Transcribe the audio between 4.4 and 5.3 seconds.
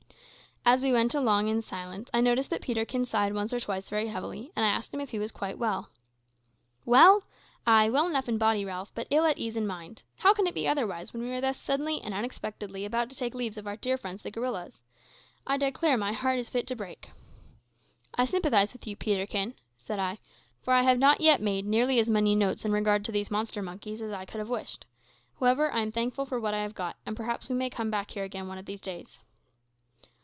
and I asked him if he